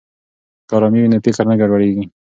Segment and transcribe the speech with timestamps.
[0.67, 2.05] که ارامي وي نو فکر نه ګډوډیږي.